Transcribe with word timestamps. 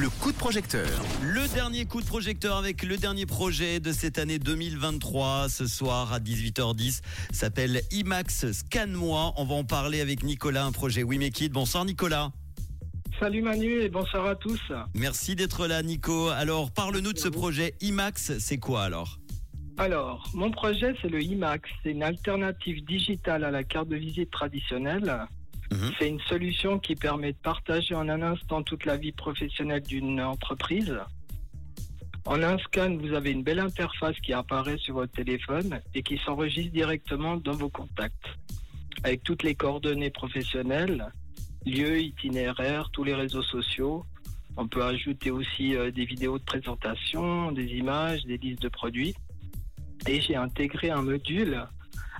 le 0.00 0.08
coup 0.08 0.32
de 0.32 0.38
projecteur. 0.38 0.88
Le 1.22 1.46
dernier 1.52 1.84
coup 1.84 2.00
de 2.00 2.06
projecteur 2.06 2.56
avec 2.56 2.84
le 2.84 2.96
dernier 2.96 3.26
projet 3.26 3.80
de 3.80 3.92
cette 3.92 4.18
année 4.18 4.38
2023 4.38 5.50
ce 5.50 5.66
soir 5.66 6.14
à 6.14 6.20
18h10 6.20 7.02
s'appelle 7.32 7.82
IMAX 7.90 8.50
Scan-moi. 8.50 9.34
On 9.36 9.44
va 9.44 9.54
en 9.56 9.64
parler 9.64 10.00
avec 10.00 10.22
Nicolas, 10.22 10.64
un 10.64 10.72
projet 10.72 11.02
We 11.02 11.18
Make 11.18 11.38
It. 11.42 11.52
Bonsoir 11.52 11.84
Nicolas. 11.84 12.32
Salut 13.18 13.42
Manu 13.42 13.82
et 13.82 13.90
bonsoir 13.90 14.24
à 14.24 14.36
tous. 14.36 14.72
Merci 14.94 15.36
d'être 15.36 15.66
là 15.66 15.82
Nico. 15.82 16.28
Alors 16.28 16.70
parle-nous 16.70 17.12
de 17.12 17.18
ce 17.18 17.28
projet 17.28 17.74
IMAX, 17.82 18.38
c'est 18.38 18.58
quoi 18.58 18.84
alors? 18.84 19.18
Alors, 19.76 20.26
mon 20.32 20.50
projet 20.50 20.94
c'est 21.02 21.10
le 21.10 21.22
IMAX, 21.22 21.68
c'est 21.82 21.90
une 21.90 22.02
alternative 22.02 22.86
digitale 22.86 23.44
à 23.44 23.50
la 23.50 23.64
carte 23.64 23.88
de 23.88 23.96
visite 23.96 24.30
traditionnelle. 24.30 25.26
Mhm. 25.70 25.92
C'est 25.98 26.08
une 26.08 26.20
solution 26.20 26.78
qui 26.78 26.96
permet 26.96 27.32
de 27.32 27.38
partager 27.38 27.94
en 27.94 28.08
un 28.08 28.22
instant 28.22 28.62
toute 28.62 28.84
la 28.84 28.96
vie 28.96 29.12
professionnelle 29.12 29.82
d'une 29.82 30.20
entreprise. 30.20 30.98
En 32.26 32.42
un 32.42 32.58
scan, 32.58 32.96
vous 32.98 33.14
avez 33.14 33.30
une 33.30 33.42
belle 33.42 33.60
interface 33.60 34.18
qui 34.20 34.32
apparaît 34.32 34.78
sur 34.78 34.94
votre 34.94 35.12
téléphone 35.12 35.80
et 35.94 36.02
qui 36.02 36.18
s'enregistre 36.18 36.72
directement 36.72 37.36
dans 37.36 37.52
vos 37.52 37.70
contacts, 37.70 38.26
avec 39.04 39.22
toutes 39.22 39.42
les 39.42 39.54
coordonnées 39.54 40.10
professionnelles, 40.10 41.12
lieux, 41.64 42.00
itinéraires, 42.00 42.90
tous 42.92 43.04
les 43.04 43.14
réseaux 43.14 43.42
sociaux. 43.42 44.04
On 44.56 44.68
peut 44.68 44.84
ajouter 44.84 45.30
aussi 45.30 45.76
euh, 45.76 45.90
des 45.90 46.04
vidéos 46.04 46.38
de 46.38 46.44
présentation, 46.44 47.52
des 47.52 47.66
images, 47.66 48.24
des 48.24 48.36
listes 48.36 48.62
de 48.62 48.68
produits. 48.68 49.14
Et 50.06 50.20
j'ai 50.20 50.36
intégré 50.36 50.90
un 50.90 51.02
module 51.02 51.64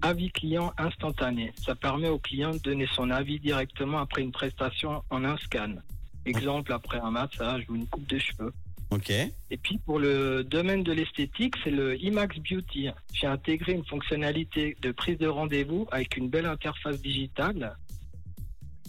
avis 0.00 0.30
client 0.30 0.72
instantané. 0.78 1.52
Ça 1.64 1.74
permet 1.74 2.08
au 2.08 2.18
client 2.18 2.52
de 2.52 2.58
donner 2.58 2.86
son 2.92 3.10
avis 3.10 3.38
directement 3.40 3.98
après 3.98 4.22
une 4.22 4.32
prestation 4.32 5.02
en 5.10 5.24
un 5.24 5.36
scan. 5.38 5.74
Exemple, 6.24 6.72
après 6.72 6.98
un 6.98 7.10
massage 7.10 7.64
ou 7.68 7.74
une 7.74 7.86
coupe 7.86 8.06
de 8.08 8.18
cheveux. 8.18 8.52
Ok. 8.90 9.10
Et 9.10 9.56
puis 9.56 9.78
pour 9.78 9.98
le 9.98 10.44
domaine 10.44 10.82
de 10.82 10.92
l'esthétique, 10.92 11.54
c'est 11.64 11.70
le 11.70 11.98
IMAX 11.98 12.36
Beauty. 12.38 12.88
J'ai 13.14 13.26
intégré 13.26 13.72
une 13.72 13.84
fonctionnalité 13.86 14.76
de 14.82 14.92
prise 14.92 15.16
de 15.18 15.28
rendez-vous 15.28 15.88
avec 15.90 16.16
une 16.18 16.28
belle 16.28 16.46
interface 16.46 17.00
digitale. 17.00 17.74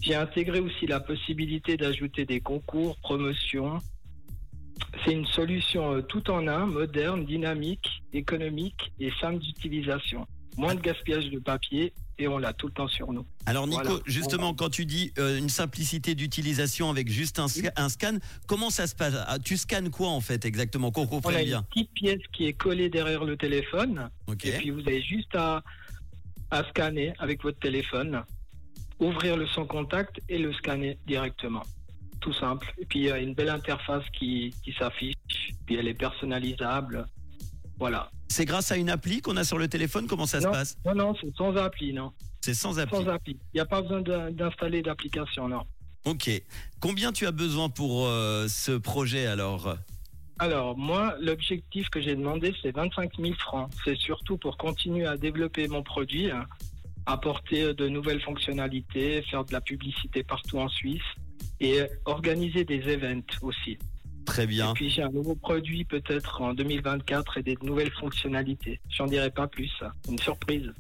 J'ai 0.02 0.16
intégré 0.16 0.60
aussi 0.60 0.86
la 0.88 1.00
possibilité 1.00 1.78
d'ajouter 1.78 2.26
des 2.26 2.42
concours, 2.42 2.98
promotions. 2.98 3.80
C'est 5.06 5.14
une 5.14 5.26
solution 5.26 5.94
euh, 5.94 6.02
tout 6.02 6.30
en 6.30 6.48
un, 6.48 6.66
moderne, 6.66 7.26
dynamique, 7.26 8.04
économique 8.12 8.92
et 9.00 9.12
simple 9.22 9.40
d'utilisation. 9.40 10.28
Moins 10.58 10.76
de 10.76 10.82
gaspillage 10.82 11.30
de 11.30 11.40
papier 11.40 11.94
et 12.20 12.28
on 12.28 12.38
l'a 12.38 12.54
tout 12.54 12.68
le 12.68 12.74
temps 12.74 12.88
sur 12.88 13.12
nous. 13.12 13.26
Alors 13.48 13.66
Nico, 13.68 13.82
Voilà. 13.84 14.00
justement 14.06 14.54
quand 14.54 14.70
tu 14.70 14.86
dis 14.86 15.12
euh, 15.18 15.38
une 15.40 15.50
simplicité 15.50 16.14
d'utilisation 16.14 16.90
avec 16.92 17.10
juste 17.10 17.40
un, 17.40 17.48
sca- 17.48 17.72
un 17.76 17.90
scan, 17.90 18.18
comment 18.48 18.70
ça 18.70 18.86
se 18.86 18.94
passe? 18.96 19.16
Ah, 19.28 19.40
Tu 19.40 19.58
scannes 19.58 19.90
quoi 19.90 20.10
en 20.10 20.22
fait 20.22 20.46
exactement? 20.46 20.92
Qu'on 20.92 21.02
On 21.02 21.06
a 21.06 21.10
comprenne 21.10 21.40
une 21.40 21.46
bien. 21.46 21.64
petite 21.64 21.92
pièce 21.94 22.22
qui 22.32 22.46
est 22.46 22.54
collée 22.54 22.90
derrière 22.90 23.24
le 23.24 23.36
téléphone. 23.36 24.10
Ok. 24.28 24.46
Et 24.46 24.52
puis 24.54 24.70
vous 24.70 24.82
avez 24.82 25.02
juste 25.02 25.34
à, 25.36 25.64
à 26.52 26.64
scanner 26.70 27.14
avec 27.18 27.42
votre 27.42 27.60
téléphone, 27.60 28.22
ouvrir 29.00 29.36
le 29.36 29.48
son 29.48 29.66
contact 29.66 30.20
et 30.30 30.38
le 30.38 30.54
scanner 30.54 31.00
directement. 31.08 31.64
Tout 32.22 32.34
simple. 32.34 32.72
Et 32.78 32.86
puis 32.86 33.00
il 33.00 33.06
y 33.06 33.12
a 33.12 33.18
une 33.18 33.34
belle 33.34 33.50
interface 33.50 34.04
qui, 34.18 34.54
qui 34.64 34.72
s'affiche, 34.74 35.16
puis 35.66 35.76
elle 35.76 35.88
est 35.88 35.94
personnalisable. 35.96 37.08
Voilà. 37.80 38.12
C'est 38.30 38.46
grâce 38.46 38.72
à 38.72 38.78
une 38.78 38.90
appli 38.90 39.22
qu'on 39.22 39.38
a 39.38 39.44
sur 39.44 39.58
le 39.58 39.68
téléphone 39.68 40.08
Comment 40.08 40.26
ça 40.26 40.42
se 40.42 40.48
passe 40.48 40.78
non, 40.86 40.96
non, 40.96 41.16
c'est 41.20 41.36
sans 41.36 41.56
appli, 41.56 41.94
non. 41.94 42.12
C'est 42.42 42.54
sans 42.54 42.80
appli. 42.80 42.96
Sans 42.98 43.08
appli. 43.08 43.34
Il 43.54 43.58
n'y 43.58 43.62
a 43.62 43.66
pas 43.66 43.82
besoin 43.82 44.02
d'in- 44.02 44.32
d'installer 44.32 44.82
d'application, 44.82 45.48
non. 45.48 45.64
Ok. 46.06 46.30
Combien 46.80 47.12
tu 47.14 47.26
as 47.26 47.32
besoin 47.32 47.70
pour 47.70 48.06
euh, 48.08 48.48
ce 48.50 48.72
projet 48.74 49.26
alors? 49.28 49.78
Alors, 50.40 50.76
moi, 50.78 51.16
l'objectif 51.22 51.90
que 51.90 52.02
j'ai 52.02 52.16
demandé, 52.16 52.54
c'est 52.62 52.76
25 52.76 53.12
000 53.20 53.34
francs. 53.36 53.72
C'est 53.86 53.96
surtout 53.98 54.38
pour 54.38 54.58
continuer 54.58 55.06
à 55.06 55.16
développer 55.16 55.68
mon 55.68 55.84
produit, 55.84 56.32
hein, 56.32 56.46
apporter 57.06 57.74
de 57.74 57.88
nouvelles 57.88 58.22
fonctionnalités, 58.22 59.22
faire 59.30 59.46
de 59.46 59.54
la 59.54 59.62
publicité 59.62 60.24
partout 60.24 60.58
en 60.60 60.68
Suisse 60.70 61.02
et 61.60 61.82
organiser 62.06 62.66
des 62.66 62.80
events 62.90 63.22
aussi. 63.42 63.78
Très 64.26 64.48
bien. 64.48 64.72
Et 64.72 64.74
puis, 64.74 64.90
j'ai 64.90 65.04
un 65.04 65.10
nouveau 65.10 65.36
produit 65.36 65.84
peut-être 65.86 66.42
en 66.42 66.54
2024 66.54 67.38
et 67.40 67.44
des 67.44 67.58
nouvelles 67.62 67.92
fonctionnalités. 67.92 68.80
J'en 68.90 69.06
dirai 69.06 69.30
pas 69.32 69.48
plus. 69.48 69.72
Une 70.10 70.18
surprise. 70.20 70.72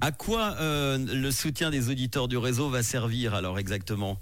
À 0.00 0.12
quoi 0.12 0.54
euh, 0.60 0.98
le 0.98 1.30
soutien 1.30 1.70
des 1.70 1.90
auditeurs 1.90 2.28
du 2.28 2.36
réseau 2.36 2.68
va 2.70 2.82
servir 2.82 3.34
alors 3.34 3.58
exactement? 3.58 4.18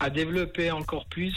À 0.00 0.10
développer 0.10 0.70
encore 0.70 1.06
plus 1.06 1.34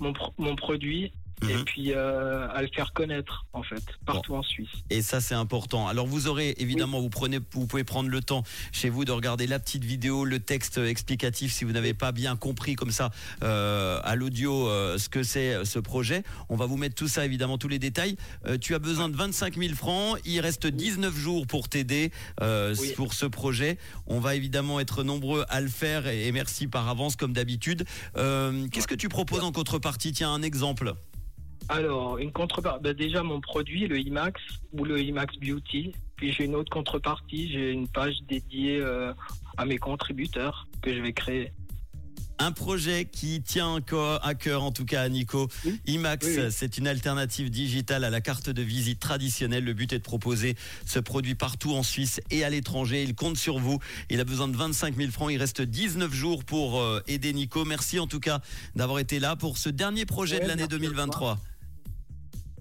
mon, 0.00 0.12
pro- 0.12 0.32
mon 0.38 0.56
produit 0.56 1.12
et 1.42 1.54
Mhm. 1.54 1.64
puis 1.64 1.92
euh, 1.92 2.48
à 2.50 2.62
le 2.62 2.68
faire 2.74 2.92
connaître, 2.92 3.46
en 3.52 3.62
fait, 3.62 3.82
partout 4.06 4.34
en 4.34 4.42
Suisse. 4.42 4.68
Et 4.90 5.02
ça, 5.02 5.20
c'est 5.20 5.34
important. 5.34 5.86
Alors, 5.88 6.06
vous 6.06 6.26
aurez 6.28 6.54
évidemment, 6.58 7.00
vous 7.00 7.08
prenez, 7.10 7.38
vous 7.52 7.66
pouvez 7.66 7.84
prendre 7.84 8.08
le 8.08 8.20
temps 8.20 8.42
chez 8.72 8.88
vous 8.90 9.04
de 9.04 9.12
regarder 9.12 9.46
la 9.46 9.58
petite 9.58 9.84
vidéo, 9.84 10.24
le 10.24 10.40
texte 10.40 10.78
explicatif 10.78 11.52
si 11.52 11.64
vous 11.64 11.72
n'avez 11.72 11.94
pas 11.94 12.12
bien 12.12 12.36
compris 12.36 12.74
comme 12.74 12.90
ça 12.90 13.10
euh, 13.42 14.00
à 14.04 14.16
l'audio 14.16 14.68
euh, 14.68 14.98
ce 14.98 15.08
que 15.08 15.22
c'est 15.22 15.54
euh, 15.54 15.64
ce 15.64 15.78
projet. 15.78 16.22
On 16.48 16.56
va 16.56 16.66
vous 16.66 16.76
mettre 16.76 16.94
tout 16.94 17.08
ça, 17.08 17.24
évidemment, 17.24 17.58
tous 17.58 17.68
les 17.68 17.78
détails. 17.78 18.16
Euh, 18.46 18.58
tu 18.58 18.74
as 18.74 18.78
besoin 18.78 19.08
de 19.08 19.16
25 19.16 19.56
000 19.56 19.74
francs. 19.74 20.18
Il 20.24 20.40
reste 20.40 20.66
19 20.66 21.14
jours 21.16 21.46
pour 21.46 21.68
t'aider 21.68 22.10
euh, 22.40 22.74
Oui. 22.78 22.92
pour 22.96 23.14
ce 23.14 23.26
projet. 23.26 23.78
On 24.06 24.20
va 24.20 24.34
évidemment 24.34 24.80
être 24.80 25.02
nombreux 25.04 25.44
à 25.48 25.60
le 25.60 25.68
faire 25.68 26.06
et, 26.06 26.26
et 26.26 26.32
merci 26.32 26.66
par 26.66 26.88
avance 26.88 27.16
comme 27.16 27.32
d'habitude. 27.32 27.84
Euh, 28.16 28.66
Qu'est-ce 28.72 28.88
que 28.88 28.94
tu 28.94 29.08
proposes 29.08 29.44
en 29.44 29.52
contrepartie? 29.52 30.12
Tiens, 30.12 30.32
un 30.32 30.42
exemple. 30.42 30.94
Alors, 31.68 32.18
une 32.18 32.32
contrepartie, 32.32 32.82
ben 32.82 32.94
déjà 32.94 33.22
mon 33.22 33.40
produit, 33.40 33.86
le 33.86 33.98
IMAX 33.98 34.40
ou 34.72 34.84
le 34.84 35.00
IMAX 35.00 35.36
Beauty. 35.38 35.92
Puis 36.16 36.32
j'ai 36.32 36.44
une 36.44 36.54
autre 36.54 36.70
contrepartie, 36.70 37.52
j'ai 37.52 37.70
une 37.70 37.86
page 37.86 38.16
dédiée 38.28 38.80
euh, 38.80 39.12
à 39.56 39.66
mes 39.66 39.78
contributeurs 39.78 40.66
que 40.82 40.94
je 40.94 41.00
vais 41.00 41.12
créer. 41.12 41.52
Un 42.40 42.52
projet 42.52 43.04
qui 43.04 43.42
tient 43.42 43.66
encore 43.66 44.24
à 44.24 44.34
cœur, 44.34 44.62
en 44.62 44.70
tout 44.70 44.84
cas 44.84 45.02
à 45.02 45.08
Nico. 45.08 45.48
Oui. 45.64 45.80
IMAX, 45.86 46.24
Oui, 46.26 46.38
c'est 46.50 46.78
une 46.78 46.86
alternative 46.86 47.50
digitale 47.50 48.04
à 48.04 48.10
la 48.10 48.20
carte 48.20 48.48
de 48.48 48.62
visite 48.62 49.00
traditionnelle. 49.00 49.64
Le 49.64 49.72
but 49.74 49.92
est 49.92 49.98
de 49.98 50.04
proposer 50.04 50.54
ce 50.86 51.00
produit 51.00 51.34
partout 51.34 51.74
en 51.74 51.82
Suisse 51.82 52.20
et 52.30 52.44
à 52.44 52.50
l'étranger. 52.50 53.02
Il 53.02 53.16
compte 53.16 53.36
sur 53.36 53.58
vous. 53.58 53.80
Il 54.08 54.20
a 54.20 54.24
besoin 54.24 54.46
de 54.46 54.56
25 54.56 54.96
000 54.96 55.10
francs. 55.10 55.32
Il 55.32 55.38
reste 55.38 55.62
19 55.62 56.12
jours 56.14 56.44
pour 56.44 56.80
euh, 56.80 57.02
aider 57.08 57.32
Nico. 57.32 57.64
Merci 57.64 57.98
en 57.98 58.06
tout 58.06 58.20
cas 58.20 58.40
d'avoir 58.76 59.00
été 59.00 59.18
là 59.18 59.34
pour 59.34 59.58
ce 59.58 59.68
dernier 59.68 60.06
projet 60.06 60.36
de 60.36 60.46
l'année 60.46 60.62
merci 60.68 60.74
à 60.74 60.78
2023. 60.78 61.38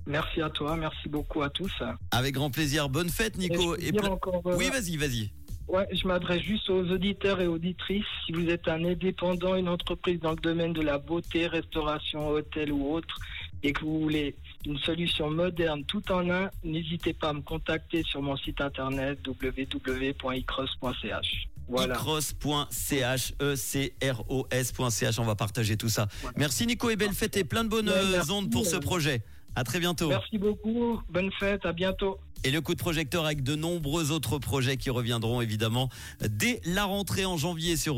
Merci 0.07 0.41
à 0.41 0.49
toi, 0.49 0.75
merci 0.77 1.07
beaucoup 1.09 1.41
à 1.43 1.49
tous. 1.49 1.71
Avec 2.11 2.33
grand 2.35 2.49
plaisir. 2.49 2.87
Bonne 2.89 3.09
fête, 3.09 3.37
Nico. 3.37 3.75
Et 3.75 3.89
Et 3.89 3.91
ple- 3.91 4.07
encore, 4.09 4.41
euh, 4.45 4.55
Oui, 4.57 4.69
vas-y, 4.69 4.95
vas-y. 4.97 5.29
ouais, 5.67 5.85
je 5.91 6.07
m'adresse 6.07 6.41
juste 6.41 6.69
aux 6.69 6.85
auditeurs 6.89 7.41
et 7.41 7.47
auditrices. 7.47 8.05
Si 8.25 8.31
vous 8.31 8.47
êtes 8.47 8.67
un 8.69 8.83
indépendant, 8.85 9.55
une 9.55 9.67
entreprise 9.67 10.19
dans 10.21 10.31
le 10.31 10.37
domaine 10.37 10.71
de 10.73 10.81
la 10.81 10.97
beauté, 10.97 11.45
restauration, 11.47 12.29
hôtel 12.29 12.71
ou 12.71 12.93
autre, 12.93 13.15
et 13.63 13.73
que 13.73 13.81
vous 13.81 13.99
voulez 13.99 14.35
une 14.65 14.77
solution 14.79 15.29
moderne 15.29 15.83
tout 15.85 16.09
en 16.11 16.29
un, 16.29 16.49
n'hésitez 16.63 17.13
pas 17.13 17.29
à 17.29 17.33
me 17.33 17.41
contacter 17.41 18.03
sur 18.03 18.21
mon 18.21 18.37
site 18.37 18.61
internet 18.61 19.19
www.icross.ch. 19.27 21.27
Voilà. 21.69 21.95
Ecros.ch, 21.95 23.33
E-C-R-O-S.ch. 23.41 25.19
On 25.19 25.25
va 25.25 25.35
partager 25.35 25.75
tout 25.75 25.89
ça. 25.89 26.07
Voilà. 26.21 26.35
Merci 26.39 26.65
Nico 26.65 26.89
et 26.89 26.95
belle 26.95 27.11
fête 27.11 27.35
et 27.35 27.43
plein 27.43 27.65
de 27.65 27.69
bonnes 27.69 27.89
Ouais, 27.89 27.95
euh, 27.95 28.21
ondes 28.31 28.49
pour 28.49 28.65
ce 28.65 28.77
projet. 28.77 29.21
À 29.57 29.63
très 29.63 29.79
bientôt. 29.79 30.07
Merci 30.07 30.37
beaucoup. 30.37 31.01
Bonne 31.09 31.31
fête. 31.39 31.65
À 31.65 31.73
bientôt. 31.73 32.19
Et 32.43 32.51
le 32.51 32.61
coup 32.61 32.75
de 32.75 32.79
projecteur 32.79 33.25
avec 33.25 33.41
de 33.41 33.55
nombreux 33.55 34.11
autres 34.11 34.37
projets 34.37 34.77
qui 34.77 34.91
reviendront 34.91 35.41
évidemment 35.41 35.89
dès 36.21 36.61
la 36.63 36.85
rentrée 36.85 37.25
en 37.25 37.37
janvier 37.37 37.75
sur. 37.75 37.97